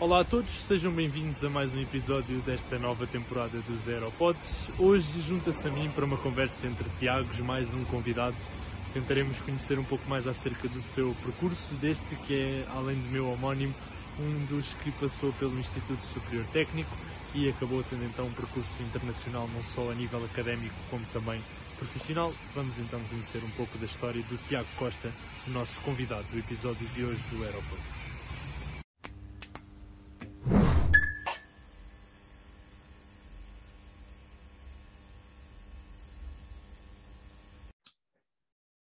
[0.00, 4.70] Olá a todos, sejam bem-vindos a mais um episódio desta nova temporada dos Aeropods.
[4.78, 8.34] Hoje junta-se a mim para uma conversa entre Tiagos, mais um convidado.
[8.94, 13.30] Tentaremos conhecer um pouco mais acerca do seu percurso, deste que é, além de meu
[13.30, 13.74] homónimo,
[14.18, 16.96] um dos que passou pelo Instituto Superior Técnico
[17.34, 21.42] e acabou tendo então um percurso internacional não só a nível académico como também
[21.78, 22.32] profissional.
[22.54, 25.12] Vamos então conhecer um pouco da história do Tiago Costa,
[25.46, 27.99] o nosso convidado do episódio de hoje do Aeropods.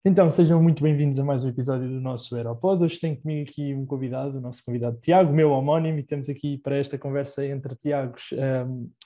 [0.07, 2.85] Então, sejam muito bem-vindos a mais um episódio do nosso Aeropod.
[2.85, 6.59] Hoje tenho comigo aqui um convidado, o nosso convidado Tiago, meu homónimo, e temos aqui
[6.59, 8.29] para esta conversa entre Tiagos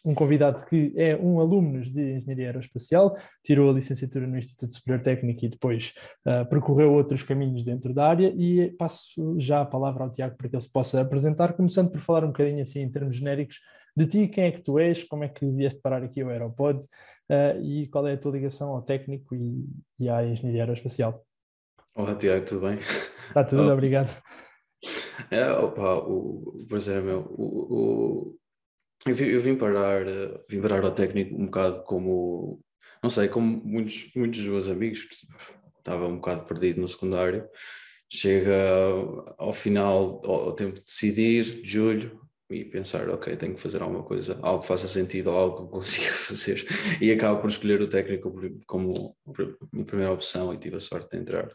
[0.05, 5.03] um convidado que é um aluno de Engenharia Aeroespacial, tirou a licenciatura no Instituto Superior
[5.03, 5.93] Técnico e depois
[6.27, 10.49] uh, percorreu outros caminhos dentro da área e passo já a palavra ao Tiago para
[10.49, 13.59] que ele se possa apresentar, começando por falar um bocadinho assim em termos genéricos
[13.97, 16.79] de ti, quem é que tu és, como é que vieste parar aqui ao Aeropod,
[17.31, 19.67] uh, e qual é a tua ligação ao técnico e,
[19.99, 21.25] e à engenharia aeroespacial.
[21.95, 22.79] Olá Tiago, tudo bem?
[23.29, 23.73] Está tudo, oh.
[23.73, 24.11] obrigado.
[25.31, 28.39] É, opa, o, pois é, meu, o, o,
[29.07, 30.05] eu, vim, eu vim parar,
[30.49, 32.61] vim parar ao técnico um bocado como,
[33.03, 35.15] não sei, como muitos, muitos dos meus amigos, que
[35.79, 37.49] estava um bocado perdido no secundário,
[38.11, 38.55] chega
[39.37, 44.39] ao final, ao tempo de decidir, julho, e pensar, ok, tenho que fazer alguma coisa,
[44.43, 46.67] algo que faça sentido, algo que consiga fazer,
[47.01, 48.33] e acabo por escolher o técnico
[48.67, 49.17] como
[49.73, 51.55] minha primeira opção e tive a sorte de entrar.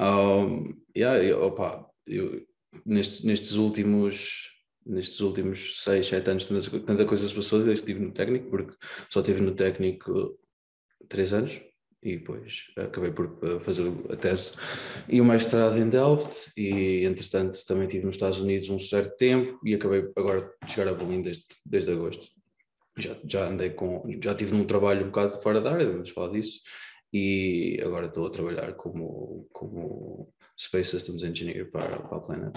[0.00, 2.46] Um, yeah, opa, eu,
[2.86, 4.48] nestes, nestes últimos
[4.84, 8.74] nestes últimos seis, sete anos tanta, coisa se passou desde que estive no técnico, porque
[9.08, 10.38] só estive no técnico
[11.08, 11.60] três anos,
[12.02, 14.52] e depois acabei por eh, fazer a tese
[15.08, 19.60] e o mestrado em Delft e entretanto também estive nos Estados Unidos um certo tempo
[19.64, 22.26] e acabei agora de chegar a Berlim desde, desde agosto.
[22.98, 26.32] Já, já andei com, já tive num trabalho um bocado fora da área, vamos falar
[26.32, 26.60] disso,
[27.12, 32.54] e agora estou a trabalhar como, como Space Systems Engineer para, para a Planet.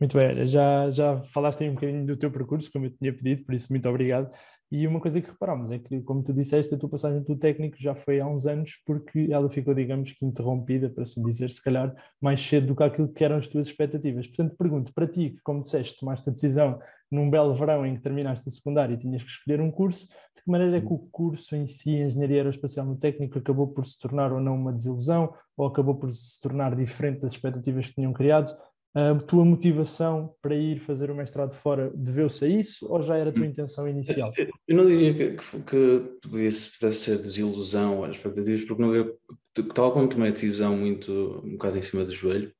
[0.00, 3.44] Muito bem, já, já falaste aí um bocadinho do teu percurso, como eu tinha pedido,
[3.44, 4.30] por isso muito obrigado.
[4.72, 7.76] E uma coisa que reparamos é que, como tu disseste, a tua passagem pelo técnico
[7.78, 11.62] já foi há uns anos, porque ela ficou, digamos que, interrompida, para assim dizer, se
[11.62, 14.26] calhar mais cedo do que aquilo que eram as tuas expectativas.
[14.26, 16.78] Portanto, pergunto para ti, que, como disseste, tomaste a decisão
[17.10, 20.42] num belo verão em que terminaste a secundária e tinhas que escolher um curso, de
[20.42, 23.98] que maneira é que o curso em si, Engenharia Aeroespacial no Técnico, acabou por se
[23.98, 28.12] tornar ou não uma desilusão, ou acabou por se tornar diferente das expectativas que tinham
[28.12, 28.50] criado?
[28.94, 33.30] A tua motivação para ir fazer o mestrado fora deveu-se a isso ou já era
[33.30, 34.32] a tua intenção inicial?
[34.68, 39.92] Eu não diria que, que, que pudesse, pudesse ser desilusão às expectativas, porque não, tal
[39.92, 42.52] como tomei a decisão muito um bocado em cima do joelho,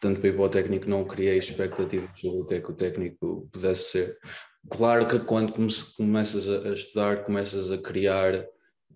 [0.00, 2.74] tanto para ir para o técnico não criei expectativas sobre o que é que o
[2.74, 4.18] técnico pudesse ser.
[4.70, 5.52] Claro que quando
[5.96, 8.46] começas a, estudar, começas a criar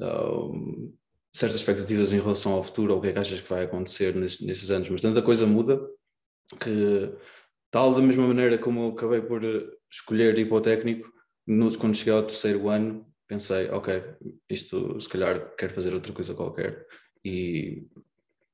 [0.01, 0.95] um,
[1.31, 4.15] certas expectativas em relação ao futuro, ou o que é que achas que vai acontecer
[4.15, 5.79] nesses, nesses anos, mas tanta coisa muda
[6.61, 7.13] que
[7.71, 11.13] tal da mesma maneira como eu acabei por eh, escolher ir para o técnico,
[11.47, 14.03] no, quando cheguei ao terceiro ano, pensei, ok,
[14.49, 16.87] isto se calhar quero fazer outra coisa qualquer
[17.25, 17.87] e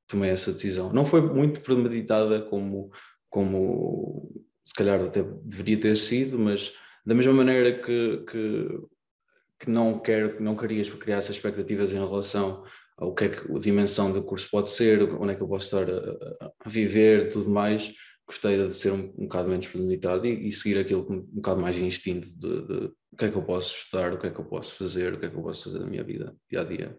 [0.07, 0.91] tomei essa decisão.
[0.91, 2.91] Não foi muito premeditada como,
[3.29, 6.73] como se calhar até deveria ter sido, mas
[7.05, 8.67] da mesma maneira que, que,
[9.59, 12.63] que não quero, não querias criar essas expectativas em relação
[12.97, 15.65] o que é que a dimensão do curso pode ser, onde é que eu posso
[15.65, 17.93] estar a, a viver, tudo mais.
[18.27, 21.61] Gostei de ser um, um bocado menos limitado e, e, seguir aquilo com um bocado
[21.61, 24.39] mais instinto de, de, o que é que eu posso estudar, o que é que
[24.39, 26.63] eu posso fazer, o que é que eu posso fazer da minha vida, dia a
[26.63, 26.97] dia.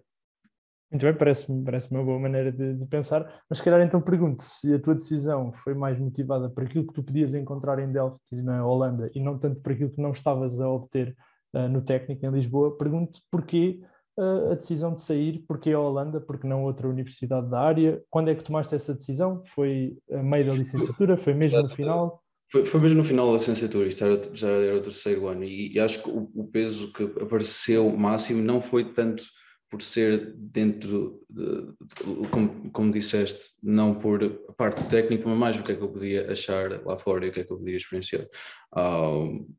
[0.90, 4.42] Muito bem, parece-me parece uma boa maneira de, de, pensar, mas se calhar então pergunto
[4.42, 8.20] se a tua decisão foi mais motivada por aquilo que tu podias encontrar em Delft
[8.30, 11.16] e na Holanda e não tanto por aquilo que não estavas a obter
[11.52, 13.80] uh, no técnico em Lisboa, pergunto porquê
[14.16, 18.02] a decisão de sair, porque a Holanda, porque não outra universidade da área?
[18.08, 19.42] Quando é que tomaste essa decisão?
[19.46, 21.16] Foi a meio da licenciatura?
[21.16, 22.22] Foi mesmo no final?
[22.50, 25.72] Foi, foi mesmo no final da licenciatura, isto era, já era o terceiro ano, e,
[25.72, 29.24] e acho que o, o, peso que apareceu máximo não foi tanto
[29.68, 34.20] por ser dentro, de, de, como, como disseste, não por
[34.56, 37.32] parte técnica, mas mais o que é que eu podia achar lá fora e o
[37.32, 38.28] que é que eu podia experienciar.
[38.76, 39.52] Um,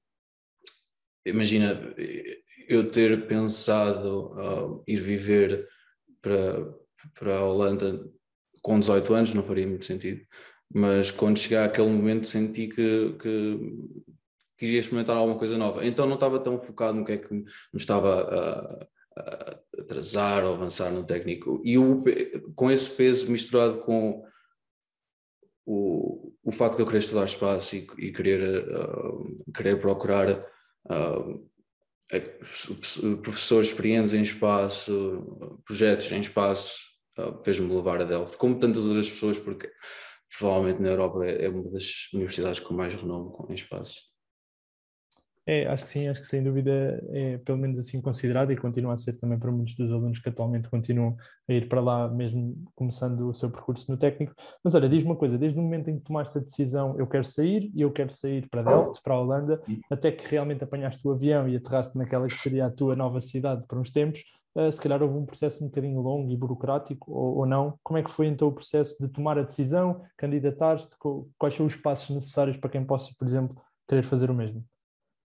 [1.25, 1.93] imagina,
[2.67, 5.67] eu ter pensado uh, ir viver
[6.21, 6.73] para,
[7.13, 8.03] para a Holanda
[8.61, 10.21] com 18 anos não faria muito sentido,
[10.73, 13.59] mas quando chegar aquele momento senti que, que
[14.57, 15.85] queria experimentar alguma coisa nova.
[15.85, 17.45] Então não estava tão focado no que é que me
[17.75, 18.87] estava a,
[19.19, 21.61] a atrasar ou avançar no técnico.
[21.63, 22.03] E o,
[22.55, 24.25] com esse peso misturado com
[25.65, 31.49] o, o facto de eu querer estudar espaço e, e querer, uh, querer procurar uh,
[33.23, 36.79] professores experientes em espaço, projetos em espaço,
[37.43, 39.71] fez-me levar a Delft, como tantas outras pessoas, porque
[40.37, 44.14] provavelmente na Europa é, é uma das universidades com mais renome em espaço.
[45.47, 48.95] É, acho que sim, acho que sem dúvida é pelo menos assim considerado e continua
[48.95, 51.15] a ser também para muitos dos alunos que atualmente continuam
[51.47, 54.33] a ir para lá, mesmo começando o seu percurso no técnico.
[54.63, 57.23] Mas olha, diz uma coisa: desde o momento em que tomaste a decisão, eu quero
[57.23, 59.61] sair e eu quero sair para Delft, para a Holanda,
[59.91, 63.67] até que realmente apanhaste o avião e aterraste naquela que seria a tua nova cidade
[63.67, 64.23] por uns tempos,
[64.55, 67.77] uh, se calhar houve um processo um bocadinho longo e burocrático ou, ou não.
[67.83, 70.95] Como é que foi então o processo de tomar a decisão, candidatar-te?
[71.37, 73.55] Quais são os passos necessários para quem possa, por exemplo,
[73.87, 74.65] querer fazer o mesmo?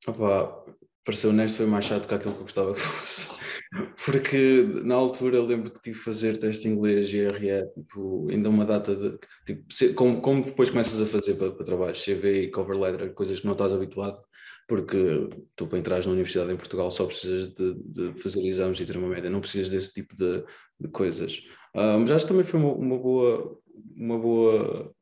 [0.06, 0.64] Opa,
[1.04, 3.30] para ser honesto, foi mais chato que aquilo que eu gostava que fosse.
[4.04, 8.48] Porque na altura lembro que tive que fazer teste de inglês e RE, tipo, ainda
[8.48, 9.18] uma data de.
[9.46, 13.40] Tipo, como, como depois começas a fazer para, para trabalho, CV e cover letter, coisas
[13.40, 14.18] que não estás habituado,
[14.66, 18.84] porque tu para entrar na universidade em Portugal só precisas de, de, fazer exames e
[18.84, 20.44] ter uma média, não precisas desse tipo de,
[20.78, 21.38] de coisas.
[21.74, 23.58] Uh, mas acho que também foi uma, uma boa.
[23.96, 24.94] Uma boa.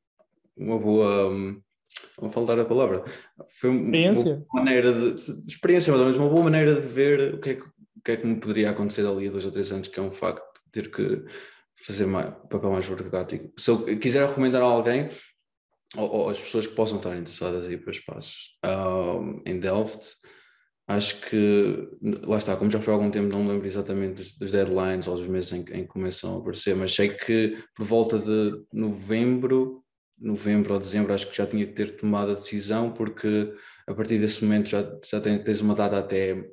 [0.57, 1.31] Uma boa.
[1.31, 1.61] Um,
[2.19, 3.05] vou falar a palavra.
[3.61, 4.45] Foi experiência.
[4.53, 5.15] uma maneira de.
[5.47, 8.27] Experiência, mas uma boa maneira de ver o que, é que, o que é que
[8.27, 10.43] me poderia acontecer ali a dois ou três anos, que é um facto,
[10.73, 11.25] ter que
[11.85, 13.53] fazer mais, papel mais burocrático.
[13.59, 15.09] Se eu quiser recomendar a alguém,
[15.97, 20.15] ou, ou as pessoas que possam estar interessadas aí para espaços um, em Delft,
[20.89, 21.89] acho que,
[22.23, 25.09] lá está, como já foi há algum tempo, não me lembro exatamente dos, dos deadlines
[25.09, 28.65] ou dos meses em, em que começam a aparecer, mas sei que por volta de
[28.73, 29.85] novembro
[30.19, 33.55] novembro ou dezembro, acho que já tinha que ter tomado a decisão, porque
[33.87, 36.51] a partir desse momento já, já tens uma data até,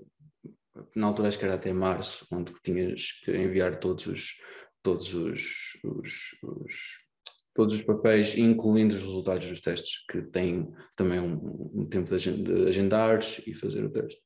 [0.96, 4.36] na altura acho que era até março, onde tinhas que enviar todos os,
[4.82, 6.14] todos os, os,
[6.44, 7.04] os
[7.54, 12.68] todos os papéis, incluindo os resultados dos testes, que têm também um, um tempo de
[12.68, 14.22] agendar e fazer o teste.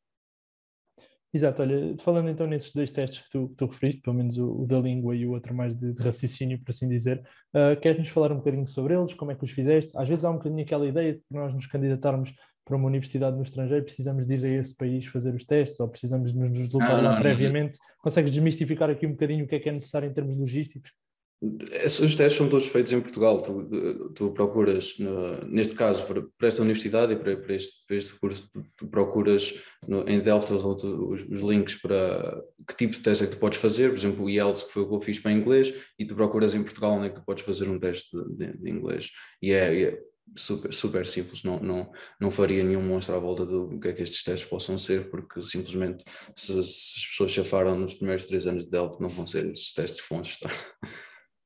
[1.34, 4.62] Exato, olha, falando então nesses dois testes que tu, que tu referiste, pelo menos o,
[4.62, 7.22] o, da língua e o outro mais de, de raciocínio, por assim dizer,
[7.54, 9.92] uh, queres-nos falar um bocadinho sobre eles, como é que os fizeste?
[9.98, 12.34] Às vezes há um bocadinho aquela ideia de que nós nos candidatarmos
[12.64, 15.88] para uma universidade no estrangeiro, precisamos de ir a esse país fazer os testes, ou
[15.88, 17.78] precisamos de nos deslocar lá previamente.
[18.00, 20.92] Consegues desmistificar aqui um bocadinho o que é que é necessário em termos logísticos?
[21.40, 23.42] Os testes são todos feitos em Portugal.
[23.44, 28.14] Tu, tu procuras, no, neste caso, para, esta universidade e para, para, este, para este
[28.20, 29.54] curso, tu, tu procuras
[29.88, 33.60] no, em Delta os, os, links para que tipo de teste é que tu podes
[33.60, 33.90] fazer.
[33.90, 36.56] Por exemplo, o IELTS, que foi o que eu fiz para inglês, e tu procuras
[36.56, 39.12] em Portugal onde é que tu podes fazer um teste de, de, inglês.
[39.40, 40.00] E é, é,
[40.36, 41.44] super, super simples.
[41.44, 44.76] Não, não, não faria nenhum monstro à volta do que é que estes testes possam
[44.76, 46.04] ser, porque simplesmente
[46.36, 49.72] se, se as pessoas chafaram nos primeiros três anos de Delta, não vão ser estes
[49.72, 50.36] testes fontes.
[50.42, 50.50] Tá?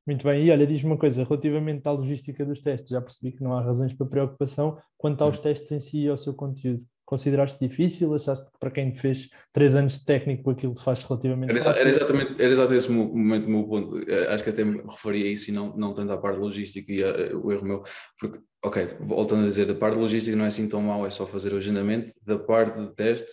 [0.06, 3.42] Muito bem, e olha, diz-me uma coisa, relativamente à logística dos testes, já percebi que
[3.42, 5.42] não há razões para preocupação quanto aos hum.
[5.42, 6.84] testes em si e ao seu conteúdo.
[7.04, 8.12] Consideraste difícil?
[8.14, 11.80] Achaste que para quem fez três anos de técnico aquilo faz relativamente era, fácil?
[11.80, 14.10] Era exatamente, era exatamente esse momento o meu ponto.
[14.10, 16.90] Eh, acho que até me referia a isso e não, não tanto à parte logística
[16.90, 17.82] e a, o erro meu.
[18.18, 21.26] Porque, ok, voltando a dizer, da parte logística não é assim tão mal, é só
[21.26, 22.12] fazer o agendamento.
[22.26, 23.30] Da parte de teste,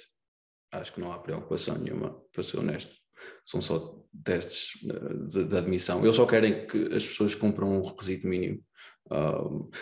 [0.74, 2.96] acho que não há preocupação nenhuma, para ser honesto
[3.44, 6.04] são só testes eh, de, de, admissão.
[6.04, 8.62] Eles só querem que as pessoas cumpram um requisito mínimo.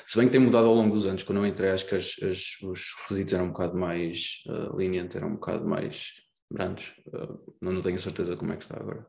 [0.05, 2.15] Se bem que tem mudado ao longo dos anos, quando eu entrei, acho que as,
[2.23, 6.13] as, os requisitos eram um bocado mais uh, lenientes, eram um bocado mais
[6.49, 6.93] brandos.
[7.07, 9.05] Uh, não, não tenho certeza como é que está agora.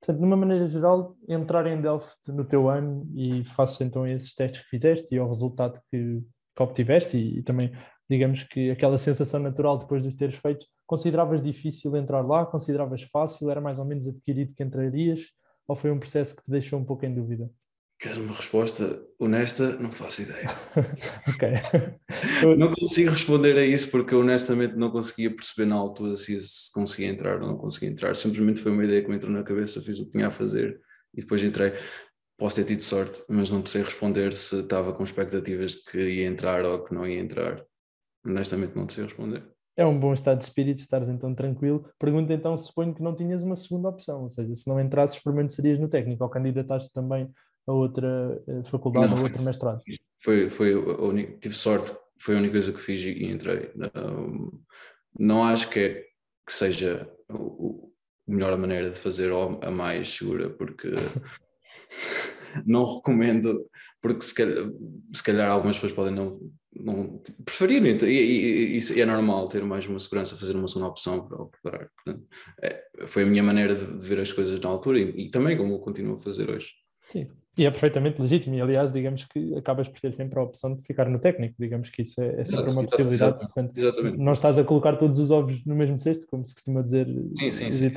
[0.00, 4.34] Portanto, de uma maneira geral, entrar em Delft no teu ano e faço então esses
[4.34, 6.22] testes que fizeste e ao resultado que,
[6.54, 7.72] que obtiveste e, e também
[8.08, 12.46] digamos que aquela sensação natural depois de os teres feito, consideravas difícil entrar lá?
[12.46, 13.50] Consideravas fácil?
[13.50, 15.20] Era mais ou menos adquirido que entrarias?
[15.66, 17.50] Ou foi um processo que te deixou um pouco em dúvida?
[18.00, 19.76] Queres uma resposta honesta?
[19.76, 20.48] Não faço ideia.
[21.28, 22.56] ok.
[22.56, 27.08] não consigo responder a isso porque honestamente não conseguia perceber na altura se, se conseguia
[27.08, 28.14] entrar ou não conseguia entrar.
[28.14, 30.80] Simplesmente foi uma ideia que me entrou na cabeça, fiz o que tinha a fazer
[31.12, 31.74] e depois entrei.
[32.38, 36.26] Posso ter tido sorte, mas não sei responder se estava com expectativas de que ia
[36.26, 37.64] entrar ou que não ia entrar.
[38.24, 39.44] Honestamente, não sei responder.
[39.76, 41.88] É um bom estado de espírito estares então tranquilo.
[41.98, 45.78] Pergunta então, suponho que não tinhas uma segunda opção, ou seja, se não entrasses, permanecerias
[45.78, 47.30] no técnico ou candidataste também
[47.66, 49.80] a outra eh, faculdade ou outro mestrado?
[50.24, 53.70] Foi, foi a única, tive sorte, foi a única coisa que fiz e entrei.
[53.94, 54.50] Um,
[55.16, 56.04] não acho que, é,
[56.44, 60.88] que seja a melhor maneira de fazer ou a mais segura, porque
[62.66, 63.64] não recomendo,
[64.00, 64.70] porque se calhar,
[65.12, 66.40] se calhar algumas pessoas podem não
[66.78, 67.20] não
[68.02, 71.46] e, e, e, é normal ter mais uma segurança, fazer uma segunda opção para o
[71.46, 71.88] preparar.
[71.96, 72.26] Portanto,
[72.62, 75.56] é, foi a minha maneira de, de, ver as coisas na altura e, e, também
[75.56, 76.70] como eu continuo a fazer hoje.
[77.06, 80.76] Sim, E é perfeitamente legítimo, e aliás, digamos que acabas por ter sempre a opção
[80.76, 83.36] de ficar no técnico, digamos que isso é, é sempre uma possibilidade.
[83.36, 84.18] Exatamente, Portanto, exatamente.
[84.18, 87.06] não estás a colocar todos os ovos no mesmo cesto, como se costuma dizer,
[87.38, 87.72] sim, sim.
[87.72, 87.90] Sim,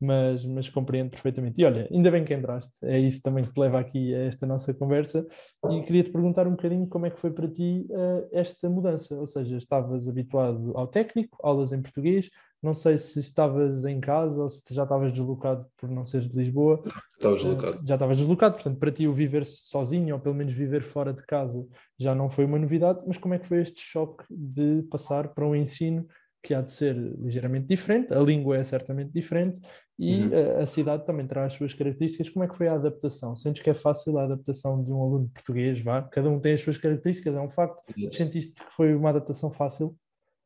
[0.00, 1.60] mas, mas compreendo perfeitamente.
[1.60, 4.46] E olha, ainda bem que entraste, é isso também que te leva aqui a esta
[4.46, 5.26] nossa conversa.
[5.70, 9.14] E queria te perguntar um bocadinho como é que foi para ti uh, esta mudança,
[9.18, 12.28] ou seja, estavas habituado ao técnico, aulas em português,
[12.62, 16.36] não sei se estavas em casa ou se já estavas deslocado por não seres de
[16.36, 16.82] Lisboa.
[17.16, 17.86] Estavas uh, deslocado.
[17.86, 21.22] Já estavas deslocado, portanto, para ti o viver sozinho ou pelo menos viver fora de
[21.26, 21.66] casa
[21.98, 25.46] já não foi uma novidade, mas como é que foi este choque de passar para
[25.46, 26.06] um ensino
[26.44, 29.58] que há de ser ligeiramente diferente, a língua é certamente diferente
[29.98, 30.58] e uhum.
[30.58, 32.28] a, a, cidade também traz as suas características.
[32.28, 33.36] Como é que foi a adaptação?
[33.36, 35.80] Sentes que é fácil a adaptação de um aluno português?
[35.80, 36.02] Vá?
[36.02, 37.80] Cada um tem as suas características, é um facto.
[37.96, 38.16] Yes.
[38.16, 39.96] Sentiste que foi uma adaptação fácil?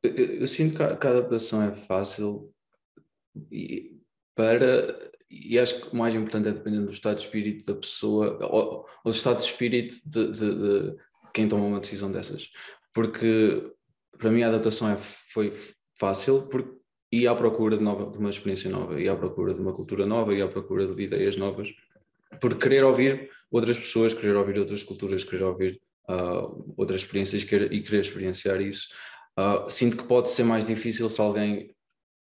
[0.03, 2.53] Eu, eu sinto que a, que a, adaptação é fácil
[3.51, 3.99] e,
[4.35, 5.11] para.
[5.31, 8.87] E acho que o mais importante é dependendo do estado de espírito da pessoa, ou,
[9.05, 10.97] ou do estado de espírito de, de, de
[11.35, 12.49] quem toma uma decisão dessas.
[12.95, 13.73] Porque
[14.19, 15.53] para mim a adaptação é, foi
[15.99, 16.79] fácil porque
[17.11, 20.35] ia à procura de, nova, uma experiência nova, ia à procura de uma cultura nova,
[20.35, 21.73] ia à procura de ideias novas,
[22.41, 27.81] por querer ouvir outras pessoas, querer ouvir outras culturas, querer ouvir uh, outras experiências e
[27.81, 28.89] querer experienciar isso.
[29.39, 31.75] Uh, sinto que pode ser mais difícil se alguém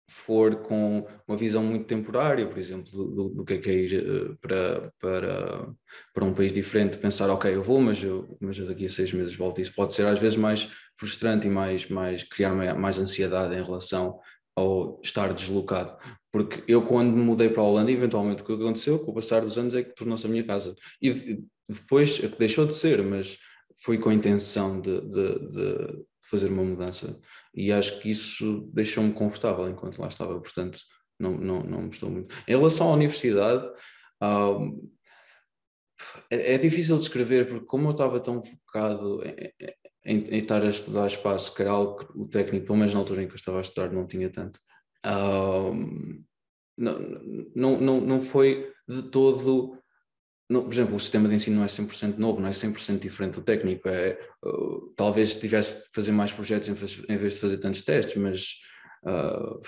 [0.06, 4.06] for com uma visão muito temporária, por exemplo, do, do que é que é ir
[4.06, 5.68] uh, para, para,
[6.12, 9.12] para um país diferente, pensar, ok, eu vou, mas eu, mas eu daqui a seis
[9.14, 9.62] meses volto.
[9.62, 14.20] Isso pode ser às vezes mais frustrante e mais, mais criar mais ansiedade em relação
[14.56, 15.96] ao estar deslocado.
[16.32, 19.42] Porque eu, quando me mudei para a Holanda, eventualmente o que aconteceu com o passar
[19.42, 20.75] dos anos é que tornou-se a minha casa.
[21.00, 23.38] E depois é deixou de ser, mas
[23.82, 27.20] foi com a intenção de, de, de fazer uma mudança.
[27.54, 30.40] E acho que isso deixou-me confortável enquanto lá estava.
[30.40, 30.80] Portanto,
[31.18, 32.34] não, não, não me estou muito.
[32.49, 33.64] Em relação à universidade.
[34.23, 34.90] Um,
[36.30, 39.23] é, é, difícil de escrever porque como eu estava tão focado
[40.04, 43.00] em, em, estar a estudar espaço, que era algo que o técnico, pelo menos na
[43.00, 44.61] altura em que eu estava a estudar, não tinha tanto.
[46.76, 46.92] Não,
[47.54, 49.78] não, não, não foi de todo.
[50.50, 53.34] Não, por exemplo, o sistema de ensino não é 100% novo, não é 100% diferente
[53.34, 53.88] do técnico.
[53.88, 56.73] É, uh, talvez tivesse que fazer mais projetos em,
[57.12, 58.56] em, vez de fazer tantos testes, mas
[59.06, 59.61] uh,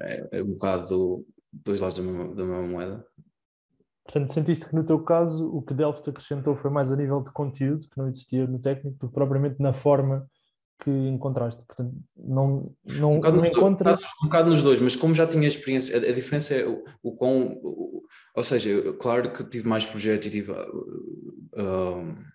[0.00, 3.06] é, é, um bocado dois lados da da mesma moeda.
[4.10, 7.30] Portanto, sentiste que no teu caso o que Delft acrescentou foi mais a nível de
[7.30, 10.26] conteúdo, que não existia no técnico, do que propriamente na forma
[10.82, 11.64] que encontraste.
[11.64, 14.00] Portanto, não, não, um não encontras.
[14.20, 17.14] Um, bocado, nos dois, mas como já tinha experiência, a, a diferença é o, o
[17.14, 17.52] quão.
[17.62, 18.02] O,
[18.34, 20.50] ou seja, eu, claro que tive mais projetos e tive.
[20.52, 22.30] Uh,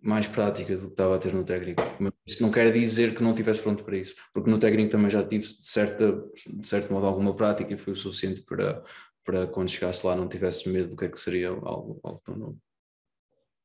[0.00, 3.22] mais prática do que estava a ter no técnico, mas isso não quer dizer que
[3.22, 6.92] não estivesse pronto para isso, porque no técnico também já tive de, certa, de certo
[6.92, 8.84] modo alguma prática e foi o suficiente para,
[9.24, 12.36] para quando chegasse lá não tivesse medo do que é que seria algo, algo tão
[12.36, 12.58] novo.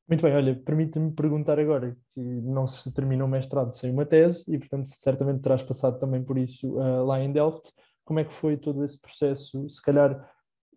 [0.07, 4.43] Muito bem, olha, permite-me perguntar agora que não se terminou o mestrado sem uma tese
[4.47, 7.71] e, portanto, certamente terás passado também por isso uh, lá em Delft.
[8.03, 9.69] Como é que foi todo esse processo?
[9.69, 10.27] Se calhar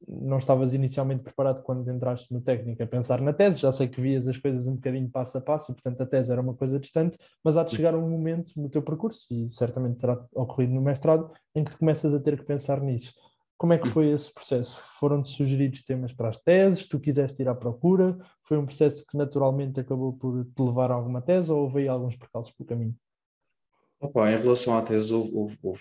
[0.06, 4.00] não estavas inicialmente preparado quando entraste no técnico a pensar na tese, já sei que
[4.00, 6.78] vias as coisas um bocadinho passo a passo e, portanto, a tese era uma coisa
[6.78, 10.82] distante, mas há de chegar um momento no teu percurso, e certamente terá ocorrido no
[10.82, 13.14] mestrado, em que começas a ter que pensar nisso.
[13.62, 14.82] Como é que foi esse processo?
[14.98, 16.84] Foram-te sugeridos temas para as teses?
[16.84, 18.18] Tu quiseste ir à procura?
[18.42, 21.86] Foi um processo que naturalmente acabou por te levar a alguma tese ou houve aí
[21.86, 22.96] alguns percalços pelo caminho?
[24.00, 25.80] Opa, em relação à tese, houve, houve, houve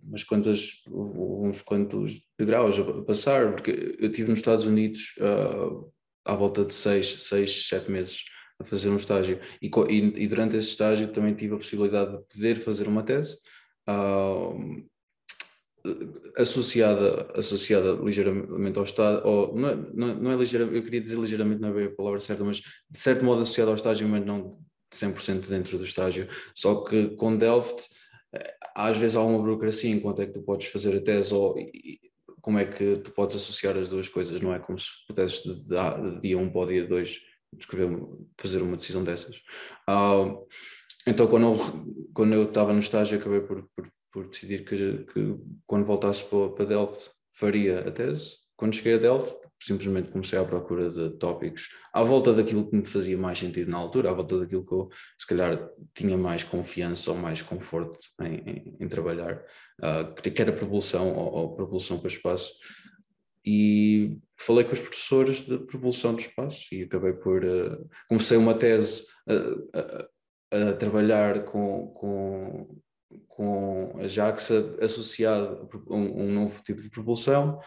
[0.00, 5.92] umas quantas, houve uns quantos degraus a passar, porque eu estive nos Estados Unidos uh,
[6.24, 8.26] à volta de seis, seis, sete meses
[8.60, 12.22] a fazer um estágio e, e, e, durante esse estágio também tive a possibilidade de
[12.32, 13.36] poder fazer uma tese.
[13.88, 14.86] Uh,
[16.36, 21.18] associada, associada ligeiramente ao Estado, ou não é, não, não é ligeiramente, eu queria dizer
[21.18, 24.58] ligeiramente, não é a palavra certa, mas de certo modo associada ao estágio, mas não
[24.92, 26.28] 100% dentro do estágio.
[26.54, 27.88] Só que com Delft,
[28.34, 31.58] eh, às vezes há uma burocracia enquanto é que tu podes fazer a tese ou
[31.58, 32.00] e,
[32.40, 35.54] como é que tu podes associar as duas coisas, não é como se pudesses de,
[35.68, 37.20] de, de dia 1 um para o dia 2
[37.58, 37.98] escrever,
[38.38, 39.36] fazer uma decisão dessas.
[39.88, 40.46] Uh,
[41.06, 45.36] então, quando eu, quando eu estava no estágio, acabei por, por por decidir que, que
[45.66, 48.36] quando voltasse para, para Delft faria a tese.
[48.56, 52.84] Quando cheguei a Delft, simplesmente comecei à procura de tópicos à volta daquilo que me
[52.84, 57.10] fazia mais sentido na altura, à volta daquilo que eu, se calhar, tinha mais confiança
[57.10, 59.44] ou mais conforto em, em, em trabalhar,
[59.80, 62.52] uh, que era propulsão ou, ou propulsão para espaço.
[63.44, 67.44] E falei com os professores de propulsão do espaço e acabei por.
[67.44, 69.78] Uh, comecei uma tese a,
[70.56, 72.80] a, a trabalhar com, com
[73.26, 77.60] com a JAXA associado a um, um, novo tipo de propulsão,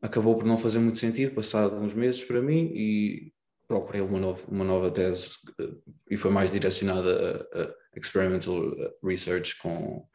[0.00, 3.32] acabou por não fazer muito sentido, passado uns meses para mim, e
[3.66, 5.30] procurei uma nova, uma nova tese
[6.10, 8.60] e foi mais direcionada a, a experimental
[9.02, 10.06] research com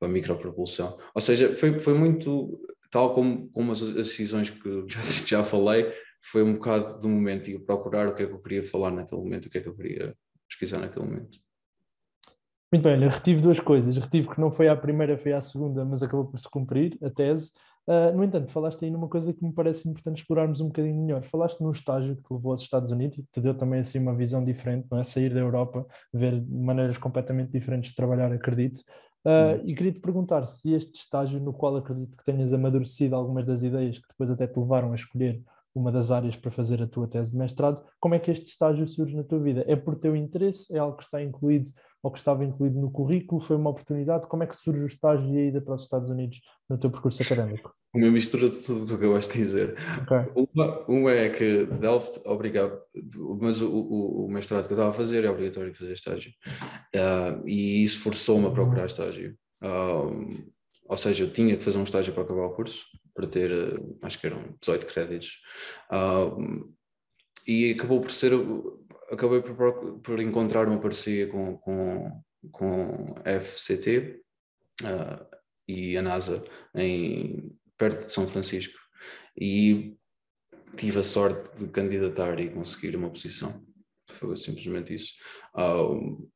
[0.00, 0.98] a micropropulsão.
[1.14, 2.60] Ou seja, foi, foi muito
[2.90, 7.48] tal como, como as, as decisões que já, já falei, foi um bocado do momento
[7.48, 9.68] e procurar o que é que eu queria falar naquele momento, o que é que
[9.68, 10.14] eu queria
[10.48, 11.38] pesquisar naquele momento.
[12.72, 13.96] Muito bem, retive duas coisas.
[13.96, 17.10] Retive que não foi à primeira, foi à segunda, mas acabou por se cumprir a
[17.10, 17.50] tese.
[17.84, 21.24] Uh, no entanto, falaste aí numa coisa que me parece importante explorarmos um bocadinho melhor.
[21.24, 23.98] Falaste num estágio que te levou aos Estados Unidos e que te deu também assim
[23.98, 25.02] uma visão diferente, não é?
[25.02, 28.82] Sair da Europa, ver maneiras completamente diferentes de trabalhar, acredito.
[29.24, 33.44] Uh, e queria te perguntar se este estágio, no qual acredito que tenhas amadurecido algumas
[33.44, 35.42] das ideias que depois até te levaram a escolher
[35.74, 38.86] uma das áreas para fazer a tua tese de mestrado, como é que este estágio
[38.86, 39.64] surge na tua vida?
[39.66, 40.72] É por teu interesse?
[40.74, 41.70] É algo que está incluído
[42.02, 43.40] ou que estava incluído no currículo?
[43.40, 44.26] Foi uma oportunidade?
[44.26, 46.90] Como é que surge o estágio e a ida para os Estados Unidos no teu
[46.90, 47.74] percurso académico?
[47.92, 49.74] Uma mistura de tudo o que eu gosto de dizer.
[50.02, 50.46] Okay.
[50.54, 52.80] Uma, uma, é que Delft obrigava,
[53.40, 56.32] mas o, o, o, mestrado que eu estava a fazer é obrigatório fazer estágio.
[56.94, 59.36] Uh, e isso forçou-me a procurar estágio.
[59.62, 60.52] Uh,
[60.88, 63.50] ou seja, eu tinha que fazer um estágio para acabar o curso, para ter,
[64.02, 65.38] acho que eram 18 créditos.
[65.92, 66.72] Uh,
[67.46, 68.32] e acabou por ser,
[69.10, 74.22] acabei por, por encontrar uma parceria com, com, com a FCT
[74.82, 75.36] uh,
[75.68, 78.78] e a NASA em, perto de São Francisco.
[79.38, 79.96] E
[80.76, 83.64] tive a sorte de candidatar e conseguir uma posição.
[84.08, 85.14] Foi simplesmente isso.
[85.54, 86.30] Uh,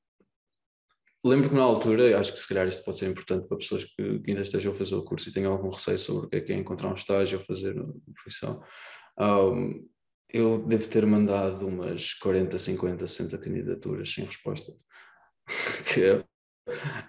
[1.26, 4.18] Lembro que na altura, acho que se calhar isto pode ser importante para pessoas que,
[4.18, 6.40] que ainda estejam a fazer o curso e tenham algum receio sobre o que é,
[6.42, 8.62] que é encontrar um estágio ou fazer uma profissão.
[9.18, 9.88] Um,
[10.34, 14.72] eu devo ter mandado umas 40, 50, 60 candidaturas sem resposta.
[15.92, 16.24] que é,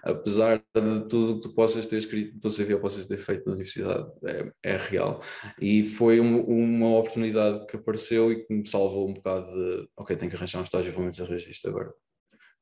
[0.02, 3.46] apesar de tudo que tu possas ter escrito no teu CV ou possas ter feito
[3.46, 5.22] na universidade, é, é real.
[5.60, 10.16] E foi um, uma oportunidade que apareceu e que me salvou um bocado de, ok,
[10.16, 11.92] tenho que arranjar um estágio, pelo menos arranjar isto agora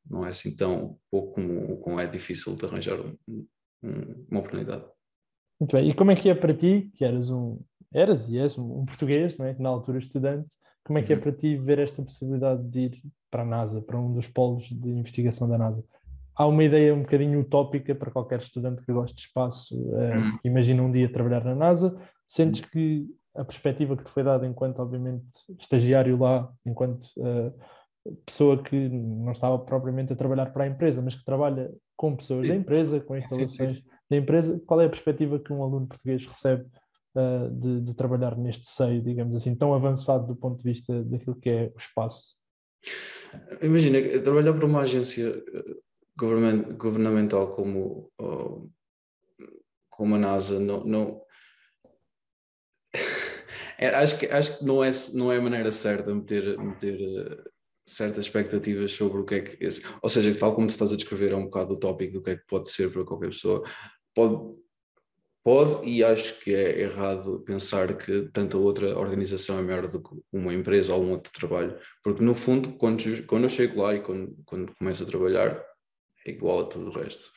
[0.08, 3.16] não é assim tão pouco como, como é difícil de arranjar um,
[3.82, 4.84] um, uma oportunidade.
[5.60, 7.60] Muito bem, e como é que é para ti, que eras um,
[7.94, 9.56] eras e és um, português, não é?
[9.58, 11.22] na altura estudante, como é que é uhum.
[11.22, 14.90] para ti ver esta possibilidade de ir para a NASA, para um dos polos de
[14.90, 15.82] investigação da NASA?
[16.36, 20.48] Há uma ideia um bocadinho utópica para qualquer estudante que goste de espaço, uh, que
[20.48, 22.68] imagina um dia trabalhar na NASA, sentes uhum.
[22.70, 25.26] que a perspectiva que te foi dada enquanto, obviamente,
[25.58, 27.52] estagiário lá, enquanto uh,
[28.26, 32.46] pessoa que não estava propriamente a trabalhar para a empresa, mas que trabalha com pessoas
[32.46, 36.66] da empresa, com instalações da empresa, qual é a perspectiva que um aluno português recebe
[37.14, 41.36] uh, de, de, trabalhar neste seio, digamos assim, tão avançado do ponto de vista daquilo
[41.36, 42.34] que é o espaço?
[43.62, 45.76] Imagina, trabalhar para uma agência eh,
[46.16, 48.12] governamental como,
[49.90, 51.22] como a NASA não, não...
[53.76, 57.50] É, acho, que, acho que não é, não é a maneira certa meter, meter eh,
[57.84, 60.96] certas expectativas sobre o que é que esse, ou seja, tal como tu estás a
[60.96, 63.64] descrever é um bocado utópico do que é que pode ser para qualquer pessoa,
[64.14, 64.56] pode,
[65.44, 70.10] pode e acho que é errado pensar que tanta outra organização é melhor do que
[70.32, 74.00] uma empresa ou um outro trabalho, porque no fundo quando, quando eu chego lá e
[74.00, 75.62] quando, quando começo a trabalhar
[76.26, 77.30] é igual a tudo o resto.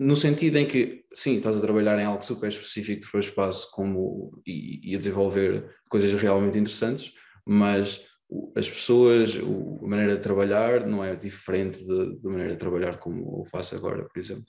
[0.00, 3.70] No sentido em que, sim, estás a trabalhar em algo super específico para o espaço
[3.72, 7.12] como, e, e a desenvolver coisas realmente interessantes,
[7.46, 8.04] mas
[8.56, 13.44] as pessoas, a maneira de trabalhar não é diferente da maneira de trabalhar como eu
[13.44, 14.46] faço agora, por exemplo.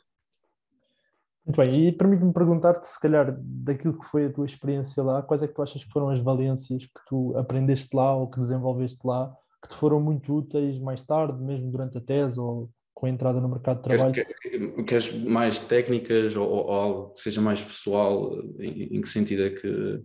[1.45, 5.43] Muito bem, e permite-me perguntar-te, se calhar, daquilo que foi a tua experiência lá, quais
[5.43, 8.99] é que tu achas que foram as valências que tu aprendeste lá ou que desenvolveste
[9.03, 13.09] lá, que te foram muito úteis mais tarde, mesmo durante a tese ou com a
[13.09, 14.13] entrada no mercado de trabalho?
[14.13, 18.33] Queres, queres mais técnicas ou, ou, algo que seja mais pessoal?
[18.59, 20.01] Em, em que sentido é que.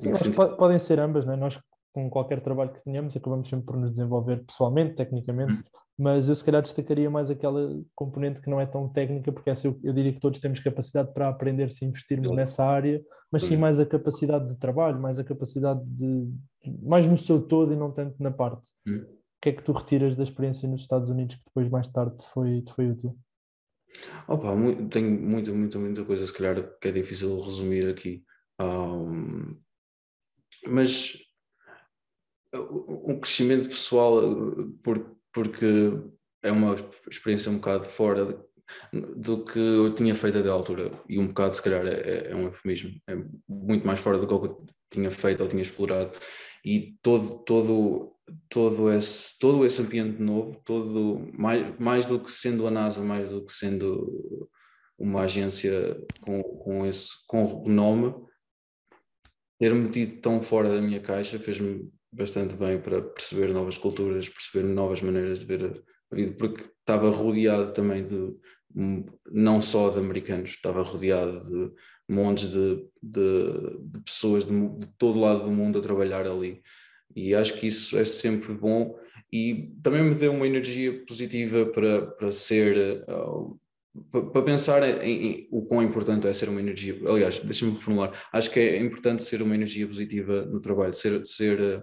[0.00, 0.56] Sim, sentido?
[0.56, 1.36] Podem ser ambas, não é?
[1.36, 1.58] Nós
[1.92, 5.80] com qualquer trabalho que tenhamos, acabamos sempre por nos desenvolver pessoalmente, tecnicamente, uhum.
[5.98, 9.66] Mas eu se calhar destacaria mais aquela componente que não é tão técnica, porque essa
[9.66, 13.56] eu, eu diria que todos temos capacidade para aprender se investirmos nessa área, mas sim
[13.56, 16.30] mais a capacidade de trabalho, mais a capacidade de.
[16.82, 18.70] mais no seu todo e não tanto na parte.
[18.86, 19.02] Uhum.
[19.02, 22.16] O que é que tu retiras da experiência nos Estados Unidos que depois mais tarde
[22.16, 23.18] te foi, te foi útil?
[24.28, 24.48] Opa,
[24.90, 28.22] tenho muita, muita, muita coisa, se calhar que é difícil resumir aqui.
[28.60, 29.56] Um,
[30.66, 31.16] mas
[32.54, 34.20] um crescimento pessoal
[34.82, 35.92] por, porque
[36.42, 36.74] é uma
[37.10, 38.44] experiência um bocado fora
[38.92, 40.90] do que eu tinha feito até à altura.
[41.08, 42.90] E um bocado se calhar é, é, um eufemismo.
[43.08, 43.16] É
[43.48, 46.12] muito mais fora do que eu tinha feito ou tinha explorado.
[46.64, 48.14] E todo todo
[48.48, 53.30] todo esse todo esse ambiente novo todo mais mais do que sendo a NASA mais
[53.30, 54.48] do que sendo
[54.98, 58.14] uma agência com, com esse com nome
[59.58, 64.66] ter metido tão fora da minha caixa fez-me bastante bem para perceber novas culturas, perceber
[64.66, 68.34] novas maneiras de ver a vida, porque estava rodeado também de
[69.30, 71.72] não só de americanos, estava rodeado de
[72.08, 76.62] montes de, de, de pessoas de, de, todo lado do mundo a trabalhar ali.
[77.14, 78.98] E acho que isso é sempre bom
[79.32, 83.04] e também me deu uma energia positiva para, para ser.
[83.08, 83.58] Uh,
[84.10, 86.98] para pensar em, em, o quão importante é ser uma energia.
[87.08, 88.12] Aliás, deixa-me reformular.
[88.32, 91.82] Acho que é importante ser uma energia positiva no trabalho, ser, ser uh,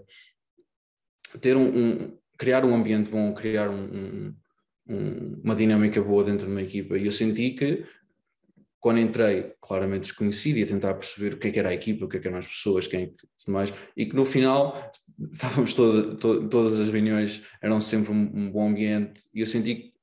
[1.39, 4.33] ter um, um, criar um ambiente bom, criar um,
[4.87, 6.97] um, uma dinâmica boa dentro de uma equipa.
[6.97, 7.85] E eu senti que
[8.85, 12.05] quando entrei, claramente desconhecido, e a tentar perceber o que, é que era a equipa,
[12.05, 14.91] o que, é que eram as pessoas, quem é que mais, e que no final
[15.33, 19.93] estávamos toda, to, todas as reuniões eram sempre um, bom ambiente, e eu senti que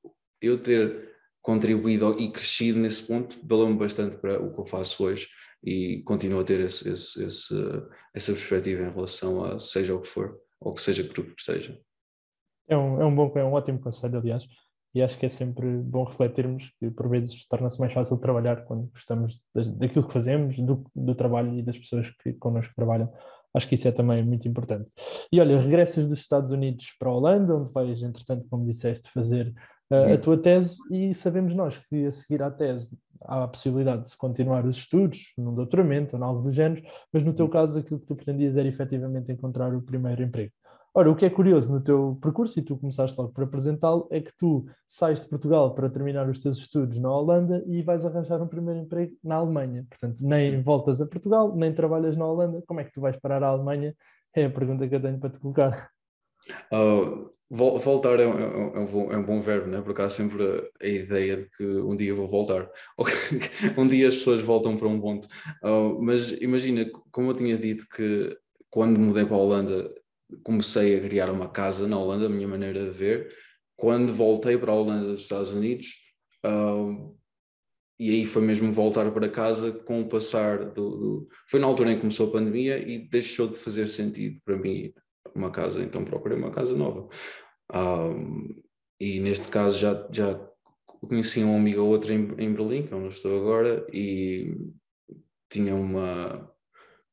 [0.40, 1.11] eu ter
[1.42, 5.28] contribuído e crescido nesse ponto valeu-me bastante para o que eu faço hoje
[5.62, 7.54] e continuo a ter esse, esse, esse,
[8.14, 11.78] essa perspectiva em relação a seja o que for, ou que seja grupo que esteja.
[12.68, 14.46] É um, é um bom, é um ótimo conselho, aliás
[14.94, 18.90] e acho que é sempre bom refletirmos que por vezes torna-se mais fácil trabalhar quando
[18.90, 19.40] gostamos
[19.78, 23.10] daquilo que fazemos, do, do trabalho e das pessoas que connosco trabalham.
[23.54, 24.90] Acho que isso é também muito importante.
[25.30, 29.52] E olha, regressas dos Estados Unidos para a Holanda, onde vais, entretanto, como disseste, fazer
[29.92, 34.10] a tua tese, e sabemos nós que a seguir à tese há a possibilidade de
[34.10, 38.00] se continuar os estudos, num doutoramento ou algo do género, mas no teu caso aquilo
[38.00, 40.52] que tu pretendias era efetivamente encontrar o primeiro emprego.
[40.94, 44.20] Ora, o que é curioso no teu percurso, e tu começaste logo por apresentá-lo, é
[44.20, 48.42] que tu sais de Portugal para terminar os teus estudos na Holanda e vais arranjar
[48.42, 49.86] um primeiro emprego na Alemanha.
[49.88, 52.62] Portanto, nem voltas a Portugal, nem trabalhas na Holanda.
[52.66, 53.94] Como é que tu vais parar à Alemanha?
[54.34, 55.88] É a pergunta que eu tenho para te colocar.
[56.72, 59.82] Uh, voltar é, é, é, um bom, é, um bom, verbo, né?
[59.82, 63.06] porque há sempre a, a, ideia de que um dia vou voltar, ou
[63.76, 65.28] um dia as pessoas voltam para um ponto.
[65.62, 68.36] Uh, mas imagina, como eu tinha dito que
[68.70, 69.94] quando mudei para a Holanda
[70.42, 73.34] comecei a criar uma casa na Holanda, a minha maneira de ver.
[73.76, 75.88] Quando voltei para a Holanda dos Estados Unidos,
[76.46, 77.16] uh,
[77.98, 81.92] e aí foi mesmo voltar para casa com o passar do, do, Foi na altura
[81.92, 84.92] em que começou a pandemia e deixou de fazer sentido para mim
[85.34, 87.08] uma casa, então procurei uma casa nova.
[87.70, 88.62] Uh,
[89.00, 90.38] e neste caso já, já
[90.86, 94.54] conheci um amigo ou outro em, em Berlim, que é onde estou agora, e
[95.50, 96.52] tinha uma,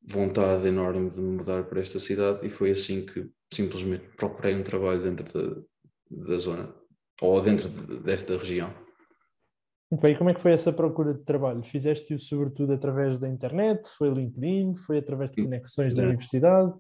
[0.10, 4.64] vontade enorme de me mudar para esta cidade e foi assim que simplesmente procurei um
[4.64, 5.62] trabalho dentro da,
[6.10, 6.74] da zona
[7.22, 8.74] ou dentro de, desta região.
[9.92, 11.64] Muito bem, e como é que foi essa procura de trabalho?
[11.64, 13.90] Fizeste-o sobretudo através da internet?
[13.98, 14.76] Foi LinkedIn?
[14.76, 16.74] Foi através de conexões da universidade?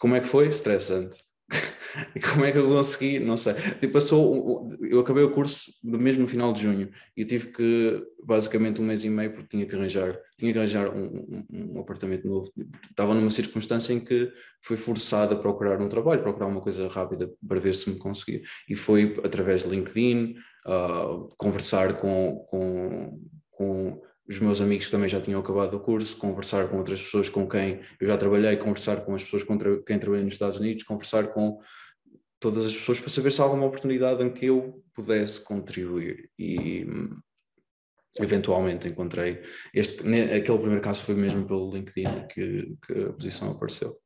[0.00, 0.48] Como é que foi?
[0.48, 1.18] Estressante.
[2.32, 3.18] Como é que eu consegui?
[3.18, 3.52] Não sei.
[3.80, 8.80] Tipo, passou, eu acabei o curso mesmo no final de junho e tive que, basicamente,
[8.80, 12.26] um mês e meio, porque tinha que arranjar, tinha que arranjar um, um, um apartamento
[12.26, 12.50] novo.
[12.88, 14.32] Estava numa circunstância em que
[14.62, 18.40] fui forçado a procurar um trabalho, procurar uma coisa rápida para ver se me conseguia.
[18.68, 20.34] E foi através de LinkedIn,
[20.66, 26.16] uh, conversar com, com, com os meus amigos que também já tinham acabado o curso,
[26.16, 29.98] conversar com outras pessoas com quem eu já trabalhei, conversar com as pessoas com quem
[29.98, 31.58] trabalhei nos Estados Unidos, conversar com
[32.38, 36.30] todas as pessoas para saber se há alguma oportunidade em que eu pudesse contribuir.
[36.38, 36.86] E
[38.20, 39.42] eventualmente encontrei
[39.74, 43.96] este, aquele primeiro caso foi mesmo pelo LinkedIn que, que a posição apareceu.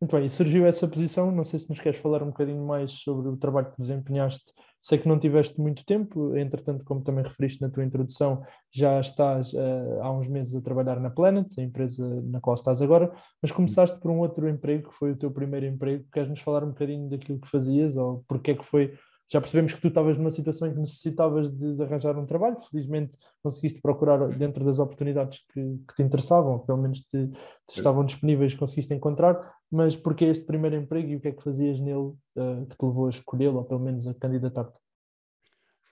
[0.00, 2.92] Muito bem, e surgiu essa posição, não sei se nos queres falar um bocadinho mais
[2.92, 4.52] sobre o trabalho que desempenhaste.
[4.82, 8.42] Sei que não tiveste muito tempo, entretanto, como também referiste na tua introdução,
[8.74, 12.82] já estás uh, há uns meses a trabalhar na Planet, a empresa na qual estás
[12.82, 16.04] agora, mas começaste por um outro emprego, que foi o teu primeiro emprego.
[16.12, 18.92] Queres-nos falar um bocadinho daquilo que fazias ou porque é que foi
[19.32, 22.60] já percebemos que tu estavas numa situação em que necessitavas de, de, arranjar um trabalho,
[22.60, 27.28] felizmente conseguiste procurar dentro das oportunidades que, que te interessavam, pelo menos te,
[27.66, 31.42] te estavam disponíveis, conseguiste encontrar, mas porque este primeiro emprego e o que é que
[31.42, 34.78] fazias nele uh, que te levou a escolhê-lo, ou pelo menos a candidatar-te?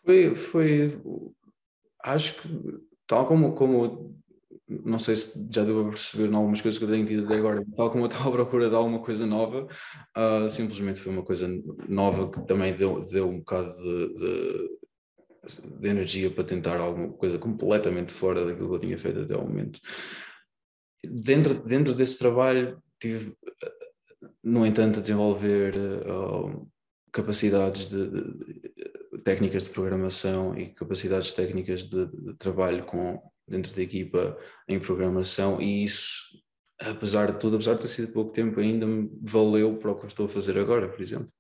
[0.05, 1.01] Foi, foi,
[2.05, 2.49] acho que
[3.07, 4.15] tal como, como
[4.85, 7.37] não sei se já deu a perceber em algumas coisas que eu tenho tido até
[7.37, 9.67] agora, tal como eu estava à procura de alguma coisa nova,
[10.17, 11.49] uh, simplesmente foi uma coisa
[11.89, 17.37] nova que também deu, deu um bocado de, de, de, energia para tentar alguma coisa
[17.39, 19.81] completamente fora daquilo que eu tinha feito até o momento.
[21.05, 23.35] Dentro, dentro desse trabalho, tive,
[24.45, 25.75] no entanto, a desenvolver
[26.07, 26.71] uh,
[27.11, 32.07] capacidades de, de, técnicas de programação e capacidades técnicas de
[32.39, 36.23] trabalho com dentro da equipa em programação e isso,
[36.81, 40.05] apesar de tudo, apesar de ter sido pouco tempo, ainda me valeu para o que
[40.05, 41.31] eu estou a fazer agora, por exemplo.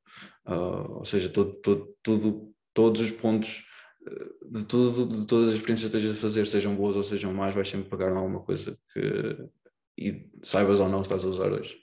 [0.46, 3.64] Uh, ou seja, todo, todo, tudo, todos os pontos
[4.06, 7.32] ah, de tudo, de todas as experiências que estejas a fazer, sejam boas ou sejam
[7.32, 9.48] más, vais sempre pagar alguma coisa que
[10.00, 11.76] e saibas ou não estás a usar hoje.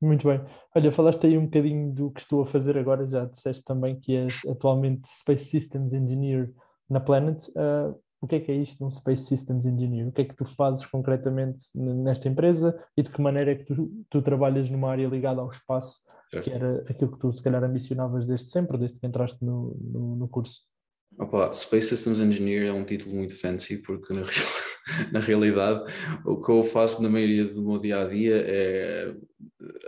[0.00, 0.40] Muito bem.
[0.74, 4.16] Olha, falaste aí um bocadinho do que estou a fazer agora, já disseste também que
[4.16, 6.52] és atualmente Space Systems Engineer
[6.88, 7.46] na Planet.
[7.50, 10.06] Uh, o que é que é isto, um Space Systems Engineer?
[10.06, 13.64] O que é que tu fazes concretamente nesta empresa e de que maneira é que
[13.64, 15.98] tu, tu trabalhas numa área ligada ao espaço,
[16.30, 20.16] que era aquilo que tu se calhar ambicionavas desde sempre, desde que entraste no, no,
[20.16, 20.60] no curso?
[21.18, 24.22] Opa, Space Systems Engineer é um título muito fancy porque na,
[25.12, 25.92] na realidade
[26.24, 29.16] o que eu faço na maioria do meu dia a dia é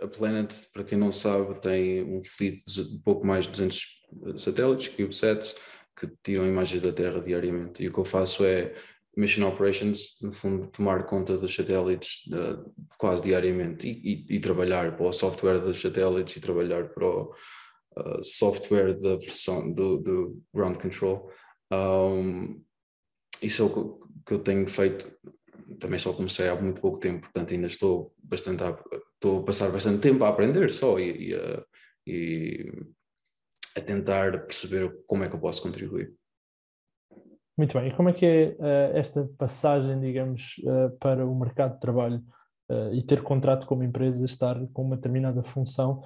[0.02, 3.86] a Planet, para quem não sabe, tem um fleet de pouco mais de 200
[4.36, 5.54] satélites, CubeSats,
[5.96, 7.82] que tiram imagens da Terra diariamente.
[7.82, 8.74] E o que eu faço é
[9.16, 14.96] Mission Operations, no fundo, tomar conta dos satélites uh, quase diariamente e, e, e, trabalhar
[14.96, 17.34] para o software dos satélites e trabalhar para o
[17.96, 21.30] uh, software da versão do, do ground control.
[21.72, 22.60] Um,
[23.40, 25.12] isso é o que, eu tenho feito
[25.78, 28.78] também só comecei há muito pouco tempo, portanto ainda estou bastante a,
[29.14, 31.64] estou a passar bastante tempo a aprender só e, e, a,
[32.06, 32.72] e
[33.76, 36.14] a tentar perceber como é que eu posso contribuir.
[37.56, 41.74] Muito bem, e como é que é uh, esta passagem, digamos, uh, para o mercado
[41.74, 42.20] de trabalho
[42.68, 46.02] uh, e ter contrato como empresa, estar com uma determinada função?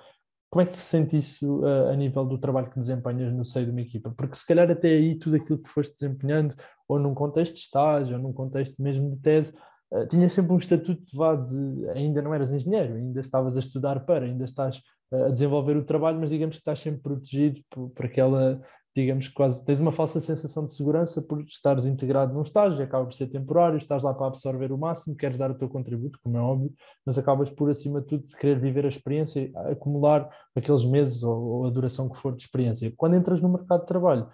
[0.50, 3.70] Como é que se sente isso a nível do trabalho que desempenhas no seio de
[3.70, 4.10] uma equipa?
[4.16, 6.54] Porque se calhar até aí tudo aquilo que foste desempenhando,
[6.88, 9.54] ou num contexto de estágio, ou num contexto mesmo de tese,
[10.08, 14.46] tinhas sempre um estatuto de ainda não eras engenheiro, ainda estavas a estudar para, ainda
[14.46, 18.60] estás a desenvolver o trabalho, mas digamos que estás sempre protegido por, por aquela,
[18.94, 23.04] digamos que quase tens uma falsa sensação de segurança por estares integrado num estágio, acaba
[23.04, 26.36] por ser temporário, estás lá para absorver o máximo, queres dar o teu contributo, como
[26.36, 26.72] é óbvio,
[27.06, 31.66] mas acabas por, acima de tudo, querer viver a experiência, acumular aqueles meses ou, ou
[31.66, 32.92] a duração que for de experiência.
[32.96, 34.28] Quando entras no mercado de trabalho,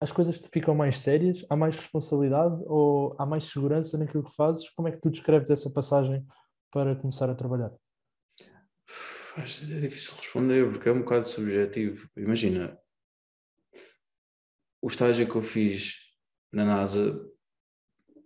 [0.00, 1.44] as coisas ficam mais sérias?
[1.48, 4.68] Há mais responsabilidade ou há mais segurança naquilo que fazes?
[4.70, 6.24] Como é que tu descreves essa passagem
[6.70, 7.72] para começar a trabalhar?
[9.36, 12.08] É difícil responder porque é um bocado subjetivo.
[12.16, 12.78] Imagina,
[14.80, 15.96] o estágio que eu fiz
[16.50, 17.12] na NASA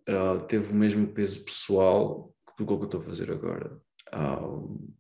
[0.09, 3.81] uh, teve o mesmo peso pessoal do que eu estou a fazer agora.
[4.15, 4.95] Uh,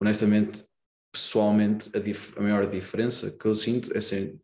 [0.00, 0.64] honestamente,
[1.10, 4.38] pessoalmente, a, a, maior diferença que eu sinto é ser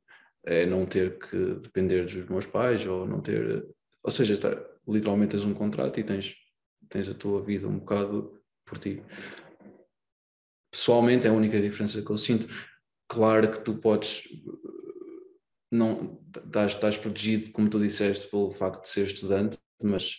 [0.47, 3.67] é não ter que depender dos meus pais ou não ter.
[4.03, 4.51] Ou seja, tá,
[4.89, 6.37] literalmente tens um contrato e tens,
[6.89, 9.03] tens a tua vida um bocado por ti.
[10.77, 12.47] Pessoalmente é a única diferença que eu sinto.
[13.09, 14.29] Claro que tu podes.
[15.73, 20.19] Não, estás, estás protegido, como tu disseste, pelo facto de ser estudante, mas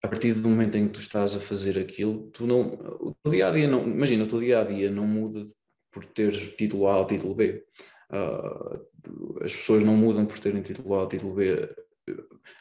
[0.00, 2.60] a partir do momento em que tu estás a fazer aquilo, tu não,
[3.00, 5.44] o teu dia a dia não, imagina, o teu dia a dia não muda
[5.90, 7.64] por teres título A ou título B.
[8.08, 11.68] Uh, as pessoas não mudam por terem título A ou título B.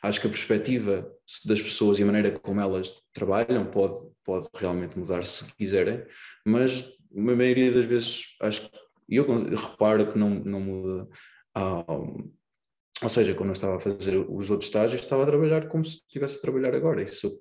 [0.02, 1.08] Acho que a perspectiva
[1.46, 6.04] das pessoas e a maneira como elas trabalham pode, pode realmente mudar se quiserem,
[6.46, 11.08] mas a maioria das vezes acho que eu reparo que não, não muda.
[11.58, 12.32] Uh,
[13.02, 15.98] ou seja, quando eu estava a fazer os outros estágios, estava a trabalhar como se
[15.98, 17.02] estivesse a trabalhar agora.
[17.02, 17.32] E se eu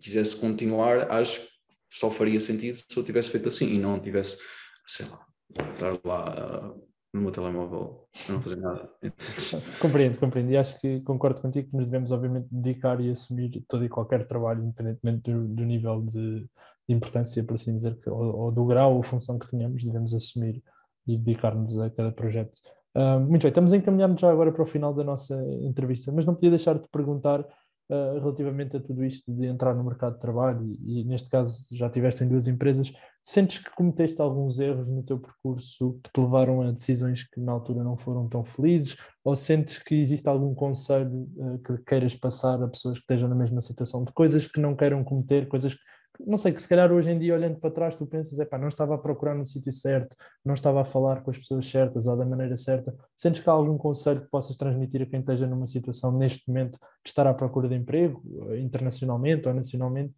[0.00, 1.48] quisesse continuar, acho que
[1.88, 4.36] só faria sentido se eu tivesse feito assim e não tivesse,
[4.84, 5.24] sei lá,
[5.72, 6.74] estar lá
[7.14, 8.90] no meu telemóvel a não fazer nada.
[9.80, 10.50] compreendo, compreendo.
[10.50, 14.26] E acho que concordo contigo que nos devemos, obviamente, dedicar e assumir todo e qualquer
[14.26, 16.46] trabalho, independentemente do, do nível de,
[16.88, 20.62] importância, por assim dizer, que, ou, ou, do grau ou função que tenhamos, devemos assumir
[21.06, 22.58] e dedicar-nos a cada projeto.
[22.94, 26.34] Uh, muito bem, estamos encaminhando já agora para o final da nossa entrevista, mas não
[26.34, 30.64] podia deixar de perguntar uh, relativamente a tudo isto de entrar no mercado de trabalho
[30.64, 35.02] e, e, neste caso já tiveste em duas empresas, sentes que cometeste alguns erros no
[35.02, 39.36] teu percurso que te levaram a decisões que na altura não foram tão felizes ou
[39.36, 43.60] sentes que existe algum conselho uh, que queiras passar a pessoas que estejam na mesma
[43.60, 45.80] situação de coisas que não queiram cometer, coisas que
[46.26, 48.68] não sei, que se calhar hoje em dia, olhando para trás, tu pensas, é não
[48.68, 52.16] estava a procurar no sítio certo, não estava a falar com as pessoas certas ou
[52.16, 52.94] da maneira certa.
[53.14, 56.78] Sentes que há algum conselho que possas transmitir a quem esteja numa situação neste momento
[57.04, 60.12] de estar à procura de emprego, eh, internacionalmente ou nacionalmente?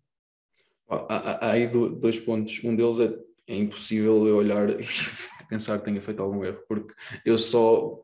[0.88, 2.60] Há aí dois pontos.
[2.64, 4.84] Um deles é, é impossível eu olhar e
[5.48, 8.00] pensar que tenha feito algum erro, porque eu só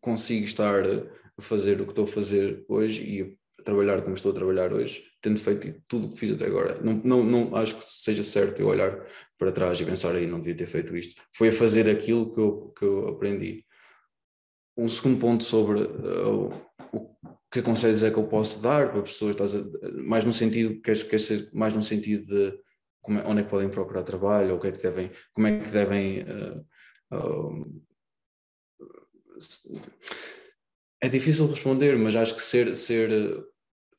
[0.00, 4.34] consigo estar a fazer o que estou a fazer hoje e trabalhar como estou a
[4.34, 6.80] trabalhar hoje tendo feito tudo o que fiz até agora.
[6.82, 9.06] Não, não, não acho que seja certo eu olhar
[9.38, 11.22] para trás e pensar aí não devia ter feito isto.
[11.34, 13.64] Foi a fazer aquilo que eu, que eu aprendi.
[14.76, 16.48] Um segundo ponto sobre uh,
[16.92, 17.16] o
[17.50, 19.62] que aconselhos é que eu posso dar para pessoas, estás a,
[20.02, 22.58] mais no sentido, queres, queres ser mais no sentido de
[23.02, 25.46] como é, onde é que podem procurar trabalho, ou o que é que devem, como
[25.46, 26.66] é que devem uh,
[27.14, 27.82] uh,
[31.02, 33.10] é difícil responder, mas acho que ser, ser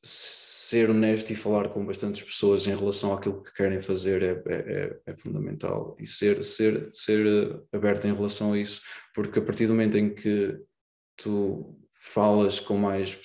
[0.03, 4.55] ser honesto e falar com bastantes pessoas em relação àquilo que querem fazer é, é,
[4.55, 8.81] é, é fundamental e ser, ser, ser aberto em relação a isso,
[9.13, 10.57] porque a partir do momento em que
[11.17, 13.17] tu falas com mais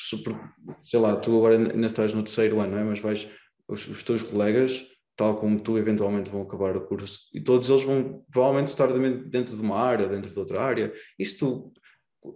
[0.84, 2.84] sei lá, tu agora ainda estás no terceiro ano, não é?
[2.84, 3.26] mas vais,
[3.66, 4.86] os, os teus colegas,
[5.16, 9.56] tal como tu, eventualmente vão acabar o curso e todos eles vão provavelmente estar dentro
[9.56, 11.72] de uma área, dentro de outra área, e se tu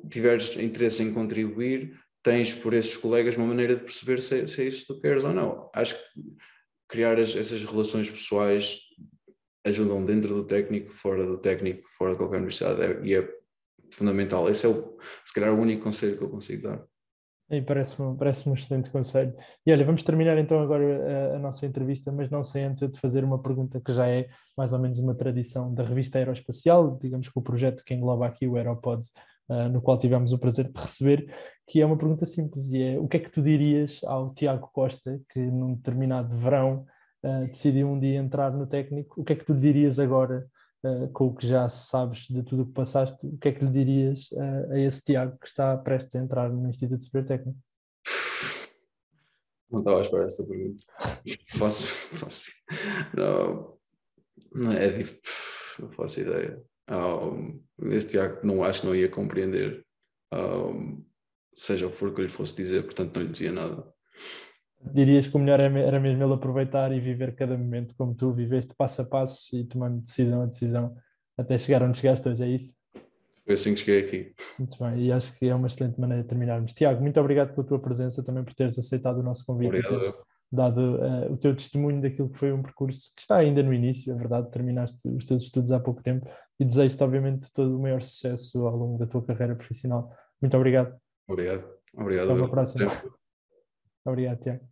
[0.08, 4.66] tiveres interesse em contribuir, tens por esses colegas uma maneira de perceber se, se é
[4.66, 5.70] isso que tu queres ou não.
[5.74, 6.20] Acho que
[6.88, 8.78] criar as, essas relações pessoais
[9.64, 13.28] ajudam dentro do técnico, fora do técnico, fora de qualquer universidade, é, e é
[13.92, 14.48] fundamental.
[14.48, 16.84] Esse é, o, se calhar, o único conselho que eu consigo dar.
[17.66, 19.34] Parece-me parece um excelente conselho.
[19.66, 22.88] E olha, vamos terminar então agora a, a, nossa entrevista, mas não sei antes eu
[22.88, 26.96] te fazer uma pergunta que já é mais ou menos uma tradição da revista Aeroespacial,
[27.02, 29.12] digamos que o projeto que engloba aqui o Aeropods
[29.50, 31.34] uh, no qual tivemos o prazer de receber,
[31.66, 34.70] que é uma pergunta simples e é o que é que tu dirias ao Tiago
[34.72, 36.86] Costa, que num determinado verão
[37.24, 40.46] uh, decidiu um dia entrar no técnico, o que é que tu dirias agora
[40.84, 43.64] uh, com o que já sabes de tudo o que passaste, o que é que
[43.64, 44.28] lhe dirias
[44.70, 47.58] a esse Tiago que está prestes a entrar no Instituto Superior Técnico?
[49.70, 50.82] Não estava à espera dessa pergunta.
[51.56, 51.86] Posso,
[52.18, 52.50] posso.
[53.16, 53.78] Não,
[54.52, 55.04] não é.
[55.78, 56.60] Não faço ideia.
[56.90, 59.84] Um, esse Tiago não acho que não ia compreender,
[60.34, 61.04] um,
[61.54, 63.86] seja o que for que eu lhe fosse dizer, portanto não lhe dizia nada.
[64.92, 68.74] Dirias que o melhor era mesmo ele aproveitar e viver cada momento como tu viveste,
[68.74, 70.96] passo a passo e tomando decisão a decisão
[71.38, 72.74] até chegar onde chegaste hoje, é isso?
[73.44, 74.34] Foi assim que cheguei aqui.
[74.58, 76.72] Muito bem, e acho que é uma excelente maneira de terminarmos.
[76.72, 79.68] Tiago, muito obrigado pela tua presença, também por teres aceitado o nosso convite.
[79.68, 83.72] Obrigado dado uh, o teu testemunho daquilo que foi um percurso que está ainda no
[83.72, 87.80] início, é verdade, terminaste os teus estudos há pouco tempo e desejo-te, obviamente, todo o
[87.80, 90.12] maior sucesso ao longo da tua carreira profissional.
[90.40, 90.94] Muito obrigado.
[91.28, 91.64] Obrigado.
[91.94, 92.30] Obrigado.
[92.30, 92.86] Até uma próxima.
[94.04, 94.69] Obrigado, Tiago.